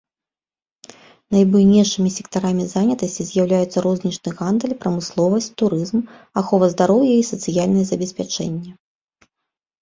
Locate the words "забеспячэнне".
7.93-8.71